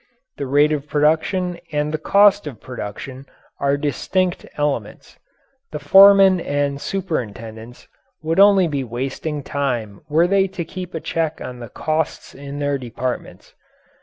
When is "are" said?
3.59-3.77